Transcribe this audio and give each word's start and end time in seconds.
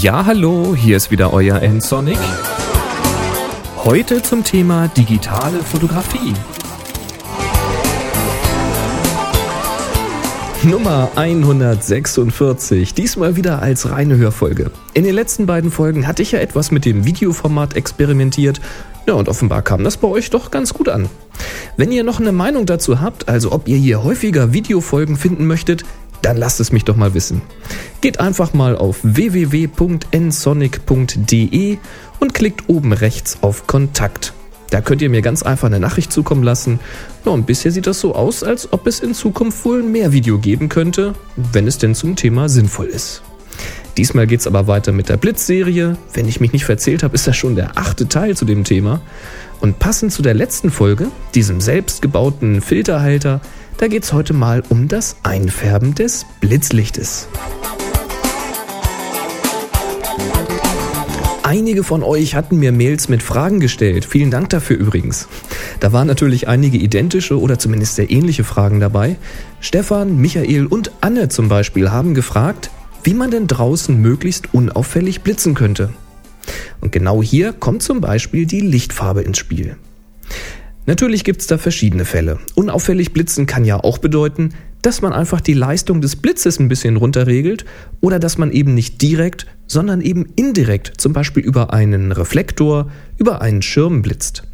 Ja, 0.00 0.26
hallo, 0.26 0.76
hier 0.76 0.96
ist 0.96 1.10
wieder 1.10 1.32
euer 1.32 1.60
N-Sonic. 1.60 2.18
Heute 3.78 4.22
zum 4.22 4.44
Thema 4.44 4.86
digitale 4.86 5.58
Fotografie. 5.58 6.34
Nummer 10.62 11.08
146, 11.16 12.94
diesmal 12.94 13.34
wieder 13.34 13.60
als 13.60 13.90
reine 13.90 14.16
Hörfolge. 14.16 14.70
In 14.94 15.02
den 15.02 15.16
letzten 15.16 15.46
beiden 15.46 15.72
Folgen 15.72 16.06
hatte 16.06 16.22
ich 16.22 16.30
ja 16.30 16.38
etwas 16.38 16.70
mit 16.70 16.84
dem 16.84 17.04
Videoformat 17.04 17.74
experimentiert. 17.74 18.60
Ja, 19.08 19.14
und 19.14 19.28
offenbar 19.28 19.62
kam 19.62 19.82
das 19.82 19.96
bei 19.96 20.06
euch 20.06 20.30
doch 20.30 20.52
ganz 20.52 20.74
gut 20.74 20.88
an. 20.88 21.08
Wenn 21.76 21.90
ihr 21.90 22.04
noch 22.04 22.20
eine 22.20 22.30
Meinung 22.30 22.66
dazu 22.66 23.00
habt, 23.00 23.28
also 23.28 23.50
ob 23.50 23.66
ihr 23.66 23.78
hier 23.78 24.04
häufiger 24.04 24.52
Videofolgen 24.52 25.16
finden 25.16 25.46
möchtet, 25.48 25.84
dann 26.22 26.36
lasst 26.36 26.60
es 26.60 26.70
mich 26.72 26.84
doch 26.84 26.96
mal 26.96 27.14
wissen. 27.14 27.42
Geht 28.00 28.20
einfach 28.20 28.54
mal 28.54 28.76
auf 28.76 28.98
www.nsonic.de 29.02 31.78
und 32.20 32.34
klickt 32.34 32.68
oben 32.68 32.92
rechts 32.92 33.38
auf 33.40 33.66
Kontakt. 33.66 34.32
Da 34.70 34.82
könnt 34.82 35.00
ihr 35.00 35.08
mir 35.08 35.22
ganz 35.22 35.42
einfach 35.42 35.66
eine 35.66 35.80
Nachricht 35.80 36.12
zukommen 36.12 36.42
lassen. 36.42 36.78
Ja, 37.24 37.32
und 37.32 37.46
bisher 37.46 37.72
sieht 37.72 37.86
das 37.86 38.00
so 38.00 38.14
aus, 38.14 38.42
als 38.42 38.72
ob 38.72 38.86
es 38.86 39.00
in 39.00 39.14
Zukunft 39.14 39.64
wohl 39.64 39.82
mehr 39.82 40.12
Video 40.12 40.38
geben 40.38 40.68
könnte, 40.68 41.14
wenn 41.36 41.66
es 41.66 41.78
denn 41.78 41.94
zum 41.94 42.16
Thema 42.16 42.48
sinnvoll 42.48 42.86
ist. 42.86 43.22
Diesmal 43.96 44.26
geht 44.26 44.40
es 44.40 44.46
aber 44.46 44.68
weiter 44.68 44.92
mit 44.92 45.08
der 45.08 45.16
Blitz-Serie. 45.16 45.96
Wenn 46.12 46.28
ich 46.28 46.38
mich 46.38 46.52
nicht 46.52 46.64
verzählt 46.64 47.02
habe, 47.02 47.16
ist 47.16 47.26
das 47.26 47.36
schon 47.36 47.56
der 47.56 47.76
achte 47.76 48.08
Teil 48.08 48.36
zu 48.36 48.44
dem 48.44 48.62
Thema. 48.62 49.00
Und 49.60 49.80
passend 49.80 50.12
zu 50.12 50.22
der 50.22 50.34
letzten 50.34 50.70
Folge, 50.70 51.08
diesem 51.34 51.60
selbstgebauten 51.60 52.60
Filterhalter, 52.60 53.40
da 53.78 53.86
geht 53.86 54.02
es 54.02 54.12
heute 54.12 54.34
mal 54.34 54.62
um 54.68 54.88
das 54.88 55.16
Einfärben 55.22 55.94
des 55.94 56.26
Blitzlichtes. 56.40 57.28
Einige 61.44 61.82
von 61.82 62.02
euch 62.02 62.34
hatten 62.34 62.58
mir 62.58 62.72
Mails 62.72 63.08
mit 63.08 63.22
Fragen 63.22 63.58
gestellt. 63.60 64.04
Vielen 64.04 64.30
Dank 64.30 64.50
dafür 64.50 64.76
übrigens. 64.76 65.28
Da 65.80 65.92
waren 65.92 66.06
natürlich 66.06 66.46
einige 66.48 66.76
identische 66.76 67.40
oder 67.40 67.58
zumindest 67.58 67.94
sehr 67.94 68.10
ähnliche 68.10 68.44
Fragen 68.44 68.80
dabei. 68.80 69.16
Stefan, 69.60 70.18
Michael 70.18 70.66
und 70.66 70.90
Anne 71.00 71.28
zum 71.28 71.48
Beispiel 71.48 71.90
haben 71.90 72.12
gefragt, 72.12 72.70
wie 73.02 73.14
man 73.14 73.30
denn 73.30 73.46
draußen 73.46 73.96
möglichst 73.98 74.52
unauffällig 74.52 75.22
blitzen 75.22 75.54
könnte. 75.54 75.90
Und 76.80 76.92
genau 76.92 77.22
hier 77.22 77.52
kommt 77.52 77.82
zum 77.82 78.00
Beispiel 78.00 78.44
die 78.44 78.60
Lichtfarbe 78.60 79.22
ins 79.22 79.38
Spiel. 79.38 79.76
Natürlich 80.88 81.22
gibt 81.22 81.42
es 81.42 81.46
da 81.46 81.58
verschiedene 81.58 82.06
Fälle. 82.06 82.38
Unauffällig 82.54 83.12
blitzen 83.12 83.44
kann 83.44 83.66
ja 83.66 83.76
auch 83.76 83.98
bedeuten, 83.98 84.54
dass 84.80 85.02
man 85.02 85.12
einfach 85.12 85.42
die 85.42 85.52
Leistung 85.52 86.00
des 86.00 86.16
Blitzes 86.16 86.58
ein 86.58 86.68
bisschen 86.68 86.96
runterregelt 86.96 87.66
oder 88.00 88.18
dass 88.18 88.38
man 88.38 88.50
eben 88.50 88.72
nicht 88.72 89.02
direkt, 89.02 89.46
sondern 89.66 90.00
eben 90.00 90.24
indirekt, 90.34 90.94
zum 90.96 91.12
Beispiel 91.12 91.42
über 91.42 91.74
einen 91.74 92.10
Reflektor, 92.10 92.90
über 93.18 93.42
einen 93.42 93.60
Schirm 93.60 94.00
blitzt. 94.00 94.44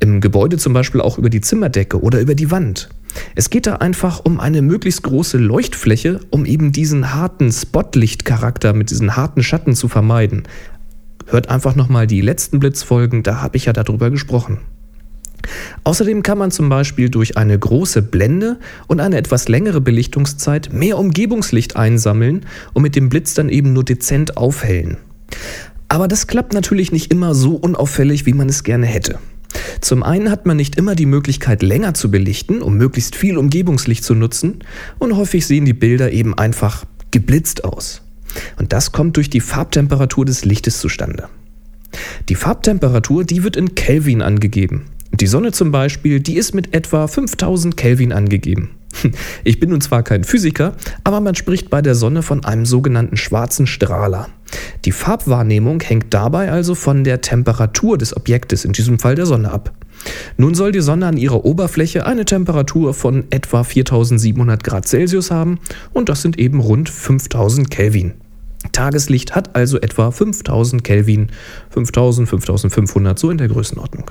Im 0.00 0.20
Gebäude 0.20 0.56
zum 0.56 0.72
Beispiel 0.72 1.00
auch 1.00 1.16
über 1.16 1.30
die 1.30 1.42
Zimmerdecke 1.42 2.02
oder 2.02 2.18
über 2.18 2.34
die 2.34 2.50
Wand. 2.50 2.88
Es 3.36 3.48
geht 3.48 3.68
da 3.68 3.76
einfach 3.76 4.24
um 4.24 4.40
eine 4.40 4.62
möglichst 4.62 5.04
große 5.04 5.38
Leuchtfläche, 5.38 6.18
um 6.30 6.44
eben 6.44 6.72
diesen 6.72 7.14
harten 7.14 7.52
Spotlichtcharakter 7.52 8.72
mit 8.72 8.90
diesen 8.90 9.14
harten 9.14 9.44
Schatten 9.44 9.76
zu 9.76 9.86
vermeiden. 9.86 10.42
Hört 11.26 11.50
einfach 11.50 11.76
nochmal 11.76 12.08
die 12.08 12.20
letzten 12.20 12.58
Blitzfolgen, 12.58 13.22
da 13.22 13.40
habe 13.40 13.56
ich 13.56 13.66
ja 13.66 13.72
darüber 13.72 14.10
gesprochen. 14.10 14.58
Außerdem 15.84 16.22
kann 16.22 16.38
man 16.38 16.50
zum 16.50 16.68
Beispiel 16.68 17.08
durch 17.08 17.36
eine 17.36 17.58
große 17.58 18.02
Blende 18.02 18.58
und 18.86 19.00
eine 19.00 19.16
etwas 19.16 19.48
längere 19.48 19.80
Belichtungszeit 19.80 20.72
mehr 20.72 20.98
Umgebungslicht 20.98 21.76
einsammeln 21.76 22.46
und 22.74 22.82
mit 22.82 22.96
dem 22.96 23.08
Blitz 23.08 23.34
dann 23.34 23.48
eben 23.48 23.72
nur 23.72 23.84
dezent 23.84 24.36
aufhellen. 24.36 24.98
Aber 25.88 26.08
das 26.08 26.26
klappt 26.26 26.52
natürlich 26.52 26.92
nicht 26.92 27.10
immer 27.10 27.34
so 27.34 27.54
unauffällig, 27.54 28.26
wie 28.26 28.34
man 28.34 28.48
es 28.48 28.62
gerne 28.62 28.86
hätte. 28.86 29.18
Zum 29.80 30.02
einen 30.02 30.30
hat 30.30 30.44
man 30.44 30.56
nicht 30.56 30.76
immer 30.76 30.94
die 30.94 31.06
Möglichkeit, 31.06 31.62
länger 31.62 31.94
zu 31.94 32.10
belichten, 32.10 32.60
um 32.60 32.76
möglichst 32.76 33.16
viel 33.16 33.38
Umgebungslicht 33.38 34.04
zu 34.04 34.14
nutzen, 34.14 34.58
und 34.98 35.16
häufig 35.16 35.46
sehen 35.46 35.64
die 35.64 35.72
Bilder 35.72 36.12
eben 36.12 36.36
einfach 36.36 36.84
geblitzt 37.10 37.64
aus. 37.64 38.02
Und 38.58 38.72
das 38.72 38.92
kommt 38.92 39.16
durch 39.16 39.30
die 39.30 39.40
Farbtemperatur 39.40 40.26
des 40.26 40.44
Lichtes 40.44 40.80
zustande. 40.80 41.28
Die 42.28 42.34
Farbtemperatur, 42.34 43.24
die 43.24 43.42
wird 43.42 43.56
in 43.56 43.74
Kelvin 43.74 44.20
angegeben. 44.20 44.84
Die 45.20 45.26
Sonne 45.26 45.50
zum 45.50 45.72
Beispiel, 45.72 46.20
die 46.20 46.36
ist 46.36 46.54
mit 46.54 46.74
etwa 46.74 47.08
5000 47.08 47.76
Kelvin 47.76 48.12
angegeben. 48.12 48.70
Ich 49.44 49.58
bin 49.58 49.70
nun 49.70 49.80
zwar 49.80 50.02
kein 50.04 50.22
Physiker, 50.22 50.74
aber 51.02 51.20
man 51.20 51.34
spricht 51.34 51.70
bei 51.70 51.82
der 51.82 51.94
Sonne 51.96 52.22
von 52.22 52.44
einem 52.44 52.66
sogenannten 52.66 53.16
schwarzen 53.16 53.66
Strahler. 53.66 54.28
Die 54.84 54.92
Farbwahrnehmung 54.92 55.80
hängt 55.80 56.14
dabei 56.14 56.52
also 56.52 56.74
von 56.74 57.02
der 57.02 57.20
Temperatur 57.20 57.98
des 57.98 58.16
Objektes, 58.16 58.64
in 58.64 58.72
diesem 58.72 59.00
Fall 59.00 59.16
der 59.16 59.26
Sonne, 59.26 59.50
ab. 59.50 59.72
Nun 60.36 60.54
soll 60.54 60.70
die 60.70 60.80
Sonne 60.80 61.06
an 61.06 61.16
ihrer 61.16 61.44
Oberfläche 61.44 62.06
eine 62.06 62.24
Temperatur 62.24 62.94
von 62.94 63.24
etwa 63.30 63.64
4700 63.64 64.62
Grad 64.62 64.86
Celsius 64.86 65.32
haben 65.32 65.58
und 65.92 66.08
das 66.08 66.22
sind 66.22 66.38
eben 66.38 66.60
rund 66.60 66.88
5000 66.88 67.70
Kelvin. 67.70 68.14
Tageslicht 68.70 69.34
hat 69.34 69.56
also 69.56 69.80
etwa 69.80 70.12
5000 70.12 70.84
Kelvin, 70.84 71.28
5000, 71.70 72.28
5500 72.28 73.18
so 73.18 73.30
in 73.30 73.38
der 73.38 73.48
Größenordnung. 73.48 74.10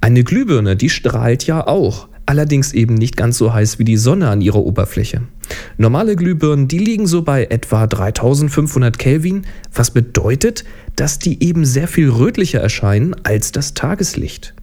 Eine 0.00 0.24
Glühbirne, 0.24 0.76
die 0.76 0.90
strahlt 0.90 1.46
ja 1.46 1.66
auch, 1.66 2.08
allerdings 2.26 2.72
eben 2.72 2.94
nicht 2.94 3.16
ganz 3.16 3.38
so 3.38 3.52
heiß 3.52 3.78
wie 3.78 3.84
die 3.84 3.96
Sonne 3.96 4.28
an 4.28 4.40
ihrer 4.40 4.64
Oberfläche. 4.64 5.22
Normale 5.76 6.14
Glühbirnen, 6.14 6.68
die 6.68 6.78
liegen 6.78 7.06
so 7.06 7.22
bei 7.22 7.44
etwa 7.44 7.86
3500 7.86 8.98
Kelvin, 8.98 9.46
was 9.72 9.90
bedeutet, 9.90 10.64
dass 10.96 11.18
die 11.18 11.42
eben 11.42 11.64
sehr 11.64 11.88
viel 11.88 12.10
rötlicher 12.10 12.60
erscheinen 12.60 13.16
als 13.24 13.52
das 13.52 13.74
Tageslicht. 13.74 14.54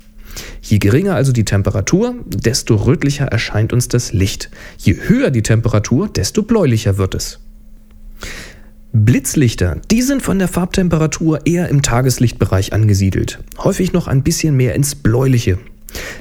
Je 0.61 0.79
geringer 0.79 1.15
also 1.15 1.31
die 1.31 1.45
Temperatur, 1.45 2.15
desto 2.25 2.75
rötlicher 2.75 3.25
erscheint 3.25 3.73
uns 3.73 3.87
das 3.87 4.13
Licht. 4.13 4.49
Je 4.77 4.95
höher 5.07 5.31
die 5.31 5.43
Temperatur, 5.43 6.09
desto 6.09 6.43
bläulicher 6.43 6.97
wird 6.97 7.15
es. 7.15 7.39
Blitzlichter, 8.97 9.81
die 9.91 10.01
sind 10.01 10.21
von 10.21 10.39
der 10.39 10.47
Farbtemperatur 10.47 11.45
eher 11.45 11.67
im 11.67 11.81
Tageslichtbereich 11.81 12.71
angesiedelt, 12.71 13.39
häufig 13.57 13.91
noch 13.91 14.07
ein 14.07 14.23
bisschen 14.23 14.55
mehr 14.55 14.73
ins 14.73 14.95
Bläuliche. 14.95 15.57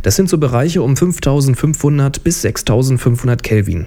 Das 0.02 0.16
sind 0.16 0.28
so 0.28 0.38
Bereiche 0.38 0.82
um 0.82 0.96
5500 0.96 2.24
bis 2.24 2.42
6500 2.42 3.44
Kelvin. 3.44 3.86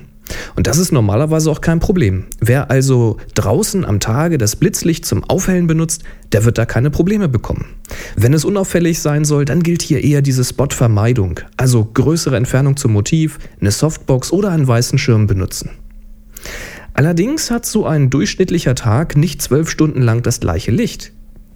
Und 0.56 0.68
das 0.68 0.78
ist 0.78 0.94
normalerweise 0.94 1.52
auch 1.52 1.60
kein 1.60 1.82
Problem. 1.82 2.28
Wer 2.40 2.72
also 2.72 3.18
draußen 3.36 3.84
am 3.84 4.00
Tage 4.00 4.38
das 4.38 4.56
Blitzlicht 4.56 5.06
zum 5.06 5.26
Aufhellen 5.26 5.68
benutzt, 5.68 6.04
der 6.32 6.46
wird 6.46 6.58
da 6.58 6.66
keine 6.66 6.90
Probleme 6.90 7.28
bekommen. 7.28 7.66
Wenn 8.16 8.34
es 8.34 8.46
unauffällig 8.46 9.02
sein 9.02 9.26
soll, 9.26 9.44
dann 9.44 9.64
gilt 9.64 9.82
hier 9.82 10.02
eher 10.02 10.22
diese 10.22 10.46
Spotvermeidung, 10.46 11.42
also 11.58 11.84
größere 11.84 12.38
Entfernung 12.38 12.78
zum 12.78 12.94
Motiv, 12.94 13.38
eine 13.60 13.72
Softbox 13.72 14.32
oder 14.32 14.52
einen 14.52 14.66
weißen 14.68 14.98
Schirm 14.98 15.28
benutzen. 15.28 15.72
Allerdings 16.98 17.52
hat 17.52 17.64
so 17.64 17.86
ein 17.86 18.10
durchschnittlicher 18.10 18.74
Tag 18.74 19.16
nicht 19.16 19.40
zwölf 19.40 19.70
Stunden 19.70 20.02
lang 20.02 20.24
das 20.24 20.40
gleiche 20.40 20.72
Licht. 20.72 21.12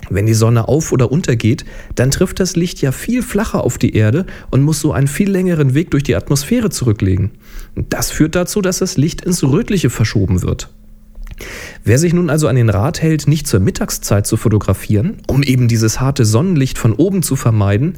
Wenn 0.07 0.27
die 0.27 0.35
Sonne 0.35 0.67
auf 0.67 0.91
oder 0.91 1.11
untergeht, 1.11 1.65
dann 1.95 2.11
trifft 2.11 2.39
das 2.39 2.55
Licht 2.55 2.79
ja 2.79 2.91
viel 2.91 3.23
flacher 3.23 3.63
auf 3.63 3.79
die 3.79 3.95
Erde 3.95 4.27
und 4.51 4.61
muss 4.61 4.79
so 4.79 4.93
einen 4.93 5.07
viel 5.07 5.31
längeren 5.31 5.73
Weg 5.73 5.89
durch 5.89 6.03
die 6.03 6.15
Atmosphäre 6.15 6.69
zurücklegen. 6.69 7.31
Das 7.89 8.11
führt 8.11 8.35
dazu, 8.35 8.61
dass 8.61 8.77
das 8.77 8.97
Licht 8.97 9.21
ins 9.21 9.43
Rötliche 9.43 9.89
verschoben 9.89 10.43
wird. 10.43 10.69
Wer 11.83 11.97
sich 11.97 12.13
nun 12.13 12.29
also 12.29 12.47
an 12.47 12.55
den 12.55 12.69
Rat 12.69 13.01
hält, 13.01 13.27
nicht 13.27 13.47
zur 13.47 13.61
Mittagszeit 13.61 14.27
zu 14.27 14.37
fotografieren, 14.37 15.23
um 15.25 15.41
eben 15.41 15.67
dieses 15.67 15.99
harte 15.99 16.23
Sonnenlicht 16.23 16.77
von 16.77 16.93
oben 16.93 17.23
zu 17.23 17.35
vermeiden, 17.35 17.95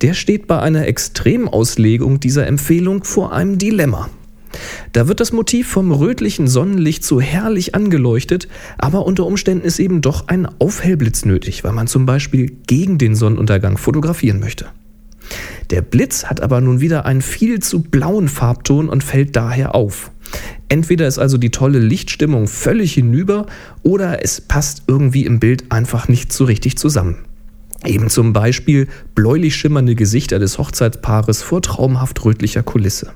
der 0.00 0.14
steht 0.14 0.46
bei 0.46 0.60
einer 0.60 0.86
Extremauslegung 0.86 2.20
dieser 2.20 2.46
Empfehlung 2.46 3.04
vor 3.04 3.34
einem 3.34 3.58
Dilemma. 3.58 4.08
Da 4.92 5.08
wird 5.08 5.20
das 5.20 5.32
Motiv 5.32 5.68
vom 5.68 5.92
rötlichen 5.92 6.48
Sonnenlicht 6.48 7.04
so 7.04 7.20
herrlich 7.20 7.74
angeleuchtet, 7.74 8.48
aber 8.78 9.06
unter 9.06 9.26
Umständen 9.26 9.64
ist 9.64 9.78
eben 9.78 10.00
doch 10.00 10.28
ein 10.28 10.46
Aufhellblitz 10.58 11.24
nötig, 11.24 11.64
weil 11.64 11.72
man 11.72 11.86
zum 11.86 12.06
Beispiel 12.06 12.50
gegen 12.66 12.98
den 12.98 13.14
Sonnenuntergang 13.14 13.78
fotografieren 13.78 14.40
möchte. 14.40 14.66
Der 15.70 15.82
Blitz 15.82 16.26
hat 16.26 16.40
aber 16.40 16.60
nun 16.60 16.80
wieder 16.80 17.06
einen 17.06 17.22
viel 17.22 17.60
zu 17.60 17.82
blauen 17.82 18.28
Farbton 18.28 18.88
und 18.88 19.02
fällt 19.02 19.34
daher 19.34 19.74
auf. 19.74 20.10
Entweder 20.68 21.06
ist 21.06 21.18
also 21.18 21.38
die 21.38 21.50
tolle 21.50 21.78
Lichtstimmung 21.78 22.48
völlig 22.48 22.94
hinüber 22.94 23.46
oder 23.82 24.24
es 24.24 24.40
passt 24.40 24.84
irgendwie 24.86 25.24
im 25.24 25.38
Bild 25.38 25.70
einfach 25.70 26.08
nicht 26.08 26.32
so 26.32 26.44
richtig 26.44 26.76
zusammen. 26.76 27.24
Eben 27.84 28.10
zum 28.10 28.32
Beispiel 28.32 28.88
bläulich 29.14 29.54
schimmernde 29.54 29.94
Gesichter 29.94 30.38
des 30.38 30.58
Hochzeitspaares 30.58 31.42
vor 31.42 31.62
traumhaft 31.62 32.24
rötlicher 32.24 32.62
Kulisse. 32.62 33.12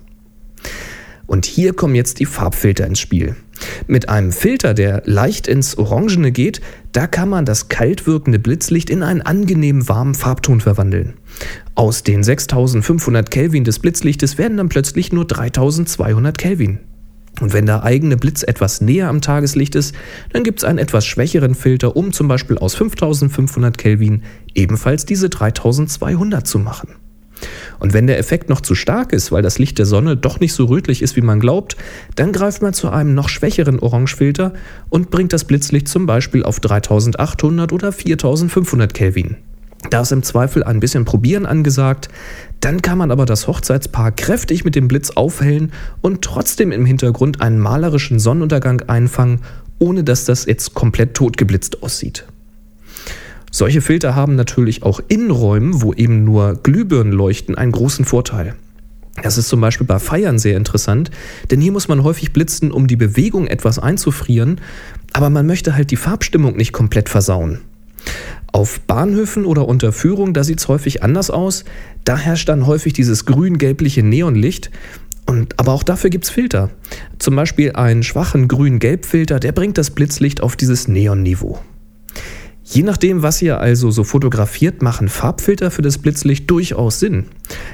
Und 1.30 1.46
hier 1.46 1.74
kommen 1.74 1.94
jetzt 1.94 2.18
die 2.18 2.26
Farbfilter 2.26 2.84
ins 2.88 2.98
Spiel. 2.98 3.36
Mit 3.86 4.08
einem 4.08 4.32
Filter, 4.32 4.74
der 4.74 5.04
leicht 5.04 5.46
ins 5.46 5.78
Orangene 5.78 6.32
geht, 6.32 6.60
da 6.90 7.06
kann 7.06 7.28
man 7.28 7.44
das 7.44 7.68
kalt 7.68 8.08
wirkende 8.08 8.40
Blitzlicht 8.40 8.90
in 8.90 9.04
einen 9.04 9.22
angenehm 9.22 9.88
warmen 9.88 10.16
Farbton 10.16 10.60
verwandeln. 10.60 11.14
Aus 11.76 12.02
den 12.02 12.24
6500 12.24 13.30
Kelvin 13.30 13.62
des 13.62 13.78
Blitzlichtes 13.78 14.38
werden 14.38 14.56
dann 14.56 14.68
plötzlich 14.68 15.12
nur 15.12 15.24
3200 15.24 16.36
Kelvin. 16.36 16.80
Und 17.40 17.52
wenn 17.52 17.66
der 17.66 17.84
eigene 17.84 18.16
Blitz 18.16 18.42
etwas 18.42 18.80
näher 18.80 19.08
am 19.08 19.20
Tageslicht 19.20 19.76
ist, 19.76 19.94
dann 20.32 20.42
gibt 20.42 20.58
es 20.58 20.64
einen 20.64 20.78
etwas 20.78 21.06
schwächeren 21.06 21.54
Filter, 21.54 21.94
um 21.94 22.12
zum 22.12 22.26
Beispiel 22.26 22.58
aus 22.58 22.74
5500 22.74 23.78
Kelvin 23.78 24.24
ebenfalls 24.56 25.06
diese 25.06 25.28
3200 25.28 26.44
zu 26.44 26.58
machen. 26.58 26.96
Und 27.78 27.92
wenn 27.92 28.06
der 28.06 28.18
Effekt 28.18 28.48
noch 28.48 28.60
zu 28.60 28.74
stark 28.74 29.12
ist, 29.12 29.32
weil 29.32 29.42
das 29.42 29.58
Licht 29.58 29.78
der 29.78 29.86
Sonne 29.86 30.16
doch 30.16 30.40
nicht 30.40 30.54
so 30.54 30.66
rötlich 30.66 31.02
ist, 31.02 31.16
wie 31.16 31.20
man 31.20 31.40
glaubt, 31.40 31.76
dann 32.16 32.32
greift 32.32 32.62
man 32.62 32.72
zu 32.72 32.90
einem 32.90 33.14
noch 33.14 33.28
schwächeren 33.28 33.78
Orangefilter 33.78 34.52
und 34.88 35.10
bringt 35.10 35.32
das 35.32 35.44
Blitzlicht 35.44 35.88
zum 35.88 36.06
Beispiel 36.06 36.44
auf 36.44 36.60
3800 36.60 37.72
oder 37.72 37.92
4500 37.92 38.94
Kelvin. 38.94 39.36
Da 39.88 40.02
ist 40.02 40.12
im 40.12 40.22
Zweifel 40.22 40.62
ein 40.62 40.78
bisschen 40.78 41.06
Probieren 41.06 41.46
angesagt, 41.46 42.10
dann 42.60 42.82
kann 42.82 42.98
man 42.98 43.10
aber 43.10 43.24
das 43.24 43.46
Hochzeitspaar 43.46 44.12
kräftig 44.12 44.64
mit 44.64 44.74
dem 44.74 44.88
Blitz 44.88 45.10
aufhellen 45.10 45.72
und 46.02 46.22
trotzdem 46.22 46.70
im 46.70 46.84
Hintergrund 46.84 47.40
einen 47.40 47.58
malerischen 47.58 48.18
Sonnenuntergang 48.18 48.82
einfangen, 48.82 49.40
ohne 49.78 50.04
dass 50.04 50.26
das 50.26 50.44
jetzt 50.44 50.74
komplett 50.74 51.14
totgeblitzt 51.14 51.82
aussieht. 51.82 52.26
Solche 53.50 53.80
Filter 53.80 54.14
haben 54.14 54.36
natürlich 54.36 54.82
auch 54.82 55.00
in 55.08 55.30
Räumen, 55.30 55.82
wo 55.82 55.92
eben 55.92 56.24
nur 56.24 56.54
Glühbirnen 56.62 57.12
leuchten, 57.12 57.56
einen 57.56 57.72
großen 57.72 58.04
Vorteil. 58.04 58.54
Das 59.22 59.36
ist 59.38 59.48
zum 59.48 59.60
Beispiel 59.60 59.86
bei 59.86 59.98
Feiern 59.98 60.38
sehr 60.38 60.56
interessant, 60.56 61.10
denn 61.50 61.60
hier 61.60 61.72
muss 61.72 61.88
man 61.88 62.04
häufig 62.04 62.32
blitzen, 62.32 62.70
um 62.70 62.86
die 62.86 62.96
Bewegung 62.96 63.48
etwas 63.48 63.78
einzufrieren, 63.78 64.60
aber 65.12 65.30
man 65.30 65.46
möchte 65.46 65.74
halt 65.74 65.90
die 65.90 65.96
Farbstimmung 65.96 66.56
nicht 66.56 66.72
komplett 66.72 67.08
versauen. 67.08 67.58
Auf 68.52 68.80
Bahnhöfen 68.80 69.44
oder 69.44 69.68
unter 69.68 69.92
Führung, 69.92 70.32
da 70.32 70.42
sieht 70.42 70.60
es 70.60 70.68
häufig 70.68 71.02
anders 71.02 71.30
aus. 71.30 71.64
Da 72.04 72.16
herrscht 72.16 72.48
dann 72.48 72.66
häufig 72.66 72.92
dieses 72.92 73.24
grün-gelbliche 73.24 74.02
Neonlicht. 74.02 74.70
Und, 75.26 75.58
aber 75.60 75.72
auch 75.72 75.84
dafür 75.84 76.10
gibt 76.10 76.24
es 76.24 76.30
Filter. 76.30 76.70
Zum 77.18 77.36
Beispiel 77.36 77.72
einen 77.72 78.02
schwachen 78.02 78.48
grün-gelb-Filter, 78.48 79.38
der 79.38 79.52
bringt 79.52 79.78
das 79.78 79.90
Blitzlicht 79.90 80.42
auf 80.42 80.56
dieses 80.56 80.88
Neonniveau. 80.88 81.60
Je 82.72 82.84
nachdem, 82.84 83.22
was 83.24 83.42
ihr 83.42 83.58
also 83.58 83.90
so 83.90 84.04
fotografiert, 84.04 84.80
machen 84.80 85.08
Farbfilter 85.08 85.72
für 85.72 85.82
das 85.82 85.98
Blitzlicht 85.98 86.48
durchaus 86.48 87.00
Sinn. 87.00 87.26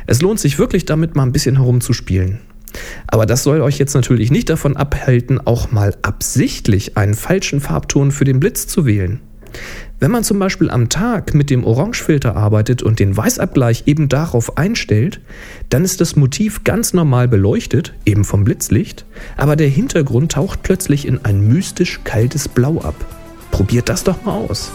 Es 0.06 0.22
lohnt 0.22 0.40
sich 0.40 0.58
wirklich 0.58 0.87
damit 0.87 1.14
mal 1.14 1.25
ein 1.25 1.32
bisschen 1.32 1.56
herumzuspielen. 1.56 2.38
Aber 3.06 3.26
das 3.26 3.43
soll 3.43 3.60
euch 3.60 3.76
jetzt 3.76 3.93
natürlich 3.93 4.31
nicht 4.31 4.48
davon 4.48 4.75
abhalten, 4.75 5.38
auch 5.38 5.70
mal 5.70 5.94
absichtlich 6.00 6.96
einen 6.96 7.12
falschen 7.12 7.60
Farbton 7.60 8.10
für 8.10 8.25
den 8.25 8.40
Blitz 8.40 8.69
zu 8.69 8.87
wählen. 8.87 9.20
Wenn 10.00 10.10
man 10.10 10.25
zum 10.25 10.38
Beispiel 10.38 10.70
am 10.70 10.88
Tag 10.88 11.34
mit 11.34 11.50
dem 11.50 11.64
Orangefilter 11.64 12.34
arbeitet 12.34 12.82
und 12.82 12.99
den 12.99 13.14
Weißabgleich 13.14 13.82
eben 13.84 14.08
darauf 14.08 14.56
einstellt, 14.56 15.20
dann 15.69 15.84
ist 15.84 16.00
das 16.00 16.16
Motiv 16.16 16.64
ganz 16.64 16.94
normal 16.94 17.28
beleuchtet, 17.28 17.92
eben 18.06 18.25
vom 18.25 18.44
Blitzlicht, 18.44 19.04
aber 19.37 19.56
der 19.56 19.69
Hintergrund 19.69 20.32
taucht 20.32 20.62
plötzlich 20.62 21.06
in 21.06 21.22
ein 21.26 21.46
mystisch 21.46 22.00
kaltes 22.04 22.49
Blau 22.49 22.81
ab. 22.81 22.94
Probiert 23.56 23.88
das 23.88 24.05
doch 24.05 24.23
mal 24.23 24.35
aus. 24.35 24.70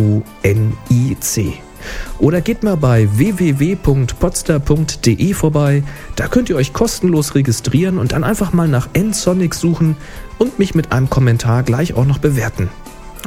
Oder 2.19 2.42
geht 2.42 2.63
mal 2.63 2.78
bei 2.78 3.10
www.podster.de 3.12 5.33
vorbei. 5.33 5.83
Da 6.16 6.28
könnt 6.28 6.50
ihr 6.50 6.56
euch 6.56 6.74
kostenlos 6.74 7.36
registrieren 7.36 7.98
und 7.98 8.12
dann 8.12 8.24
einfach 8.24 8.54
mal 8.54 8.68
nach 8.68 8.89
nsonic 8.98 9.56
suchen 9.56 9.95
und 10.38 10.60
mich 10.60 10.75
mit 10.75 10.92
einem 10.92 11.10
Kommentar 11.10 11.63
gleich 11.63 11.94
auch 11.94 12.06
noch 12.06 12.19
bewerten. 12.19 12.69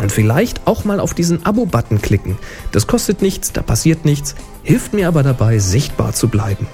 Und 0.01 0.11
vielleicht 0.11 0.67
auch 0.67 0.85
mal 0.85 1.01
auf 1.01 1.15
diesen 1.15 1.47
Abo-Button 1.47 2.03
klicken. 2.03 2.37
Das 2.73 2.87
kostet 2.87 3.23
nichts, 3.23 3.53
da 3.53 3.63
passiert 3.63 4.05
nichts, 4.05 4.35
hilft 4.63 4.93
mir 4.93 5.09
aber 5.09 5.23
dabei, 5.23 5.59
sichtbar 5.59 6.13
zu 6.13 6.29
bleiben. 6.29 6.67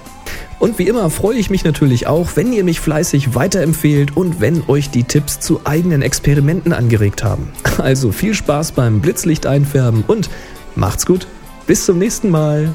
Und 0.61 0.77
wie 0.77 0.87
immer 0.87 1.09
freue 1.09 1.37
ich 1.37 1.49
mich 1.49 1.63
natürlich 1.63 2.05
auch, 2.05 2.35
wenn 2.35 2.53
ihr 2.53 2.63
mich 2.63 2.79
fleißig 2.79 3.33
weiterempfehlt 3.33 4.15
und 4.15 4.41
wenn 4.41 4.61
euch 4.67 4.91
die 4.91 5.03
Tipps 5.03 5.39
zu 5.39 5.61
eigenen 5.63 6.03
Experimenten 6.03 6.71
angeregt 6.71 7.23
haben. 7.23 7.49
Also 7.79 8.11
viel 8.11 8.35
Spaß 8.35 8.73
beim 8.73 9.01
Blitzlicht 9.01 9.47
einfärben 9.47 10.03
und 10.05 10.29
macht's 10.75 11.07
gut. 11.07 11.25
Bis 11.67 11.85
zum 11.85 11.99
nächsten 11.99 12.29
Mal. 12.29 12.73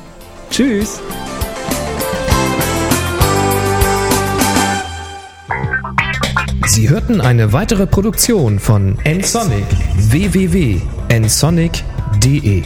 Tschüss. 0.51 1.01
Sie 6.67 6.89
hörten 6.89 7.21
eine 7.21 7.53
weitere 7.53 7.87
Produktion 7.87 8.59
von 8.59 8.99
nsonic 9.05 9.67
www.nsonic.de 9.97 12.65